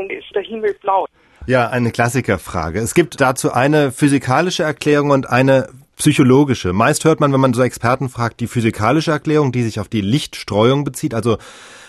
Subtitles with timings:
[0.00, 1.06] warum ist der Himmel blau?
[1.46, 2.80] Ja, eine Klassikerfrage.
[2.80, 6.72] Es gibt dazu eine physikalische Erklärung und eine psychologische.
[6.72, 10.00] Meist hört man, wenn man so Experten fragt, die physikalische Erklärung, die sich auf die
[10.00, 11.14] Lichtstreuung bezieht.
[11.14, 11.38] Also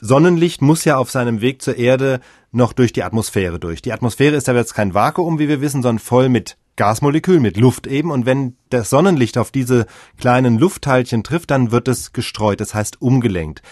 [0.00, 2.20] Sonnenlicht muss ja auf seinem Weg zur Erde
[2.50, 3.82] noch durch die Atmosphäre durch.
[3.82, 7.56] Die Atmosphäre ist aber jetzt kein Vakuum, wie wir wissen, sondern voll mit Gasmolekülen, mit
[7.56, 8.10] Luft eben.
[8.10, 9.86] Und wenn das Sonnenlicht auf diese
[10.18, 13.62] kleinen Luftteilchen trifft, dann wird es gestreut, das heißt umgelenkt.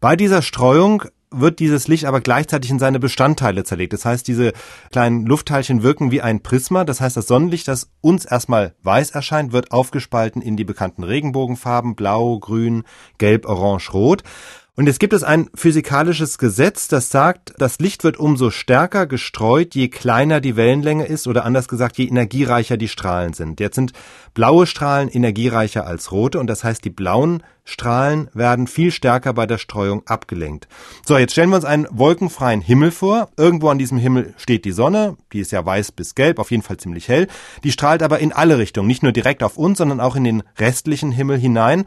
[0.00, 3.92] Bei dieser Streuung wird dieses Licht aber gleichzeitig in seine Bestandteile zerlegt.
[3.92, 4.52] Das heißt, diese
[4.90, 6.84] kleinen Luftteilchen wirken wie ein Prisma.
[6.84, 11.94] Das heißt, das Sonnenlicht, das uns erstmal weiß erscheint, wird aufgespalten in die bekannten Regenbogenfarben
[11.94, 12.84] Blau, Grün,
[13.18, 14.22] Gelb, Orange, Rot.
[14.80, 19.74] Und jetzt gibt es ein physikalisches Gesetz, das sagt, das Licht wird umso stärker gestreut,
[19.74, 23.60] je kleiner die Wellenlänge ist oder anders gesagt, je energiereicher die Strahlen sind.
[23.60, 23.92] Jetzt sind
[24.32, 29.44] blaue Strahlen energiereicher als rote und das heißt, die blauen Strahlen werden viel stärker bei
[29.44, 30.66] der Streuung abgelenkt.
[31.04, 33.28] So, jetzt stellen wir uns einen wolkenfreien Himmel vor.
[33.36, 36.62] Irgendwo an diesem Himmel steht die Sonne, die ist ja weiß bis gelb, auf jeden
[36.62, 37.26] Fall ziemlich hell.
[37.64, 40.42] Die strahlt aber in alle Richtungen, nicht nur direkt auf uns, sondern auch in den
[40.56, 41.84] restlichen Himmel hinein.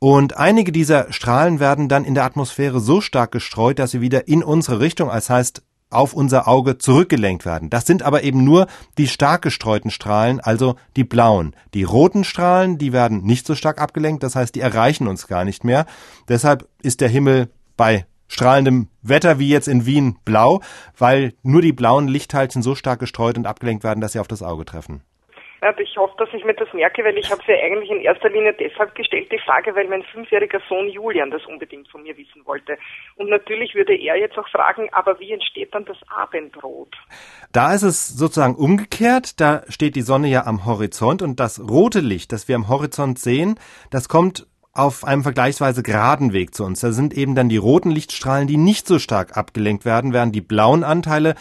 [0.00, 4.26] Und einige dieser Strahlen werden dann in der Atmosphäre so stark gestreut, dass sie wieder
[4.28, 7.68] in unsere Richtung, als heißt auf unser Auge zurückgelenkt werden.
[7.68, 11.54] Das sind aber eben nur die stark gestreuten Strahlen, also die blauen.
[11.74, 15.44] Die roten Strahlen, die werden nicht so stark abgelenkt, das heißt, die erreichen uns gar
[15.44, 15.84] nicht mehr.
[16.28, 20.62] Deshalb ist der Himmel bei strahlendem Wetter wie jetzt in Wien blau,
[20.96, 24.42] weil nur die blauen Lichtteilchen so stark gestreut und abgelenkt werden, dass sie auf das
[24.42, 25.02] Auge treffen.
[25.82, 28.54] Ich hoffe, dass ich mir das merke, weil ich habe sie eigentlich in erster Linie
[28.54, 32.78] deshalb gestellt, die Frage, weil mein fünfjähriger Sohn Julian das unbedingt von mir wissen wollte.
[33.16, 36.96] Und natürlich würde er jetzt auch fragen, aber wie entsteht dann das Abendrot?
[37.52, 39.38] Da ist es sozusagen umgekehrt.
[39.38, 43.18] Da steht die Sonne ja am Horizont und das rote Licht, das wir am Horizont
[43.18, 46.80] sehen, das kommt auf einem vergleichsweise geraden Weg zu uns.
[46.80, 50.40] Da sind eben dann die roten Lichtstrahlen, die nicht so stark abgelenkt werden, während die
[50.40, 51.34] blauen Anteile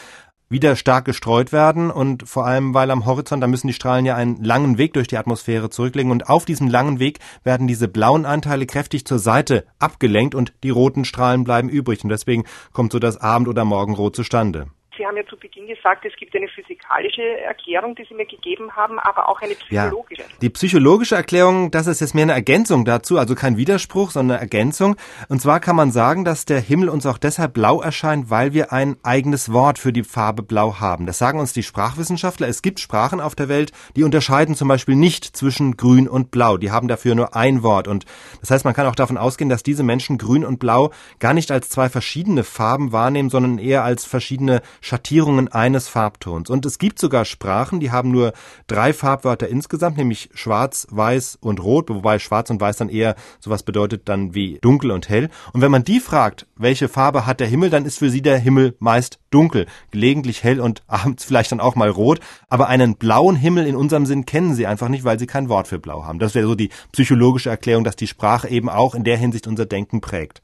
[0.50, 4.16] wieder stark gestreut werden und vor allem, weil am Horizont, da müssen die Strahlen ja
[4.16, 8.26] einen langen Weg durch die Atmosphäre zurücklegen und auf diesem langen Weg werden diese blauen
[8.26, 13.00] Anteile kräftig zur Seite abgelenkt und die roten Strahlen bleiben übrig und deswegen kommt so
[13.00, 14.68] das Abend- oder Morgenrot zustande.
[15.00, 18.76] Sie haben ja zu Beginn gesagt, es gibt eine physikalische Erklärung, die Sie mir gegeben
[18.76, 20.24] haben, aber auch eine psychologische.
[20.24, 24.36] Ja, die psychologische Erklärung, das ist jetzt mehr eine Ergänzung dazu, also kein Widerspruch, sondern
[24.36, 24.98] eine Ergänzung.
[25.30, 28.74] Und zwar kann man sagen, dass der Himmel uns auch deshalb blau erscheint, weil wir
[28.74, 31.06] ein eigenes Wort für die Farbe blau haben.
[31.06, 32.50] Das sagen uns die Sprachwissenschaftler.
[32.50, 36.58] Es gibt Sprachen auf der Welt, die unterscheiden zum Beispiel nicht zwischen grün und blau.
[36.58, 37.88] Die haben dafür nur ein Wort.
[37.88, 38.04] Und
[38.42, 41.52] das heißt, man kann auch davon ausgehen, dass diese Menschen grün und blau gar nicht
[41.52, 46.50] als zwei verschiedene Farben wahrnehmen, sondern eher als verschiedene Schattierungen eines Farbtons.
[46.50, 48.34] Und es gibt sogar Sprachen, die haben nur
[48.66, 53.62] drei Farbwörter insgesamt, nämlich schwarz, weiß und rot, wobei schwarz und weiß dann eher sowas
[53.62, 55.30] bedeutet dann wie dunkel und hell.
[55.54, 58.40] Und wenn man die fragt, welche Farbe hat der Himmel, dann ist für sie der
[58.40, 62.20] Himmel meist dunkel, gelegentlich hell und abends vielleicht dann auch mal rot.
[62.48, 65.68] Aber einen blauen Himmel in unserem Sinn kennen sie einfach nicht, weil sie kein Wort
[65.68, 66.20] für blau haben.
[66.20, 69.66] Das wäre so die psychologische Erklärung, dass die Sprache eben auch in der Hinsicht unser
[69.66, 70.38] Denken prägt.